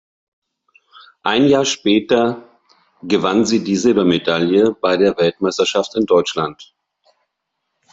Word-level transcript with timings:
Ein 1.21 1.45
Jahr 1.45 1.63
später 1.63 2.43
gewann 3.03 3.45
sie 3.45 3.63
die 3.63 3.75
Silbermedaille 3.75 4.73
bei 4.81 4.97
der 4.97 5.15
Weltmeisterschaft 5.15 5.93
in 5.93 6.07
Deutschland. 6.07 6.73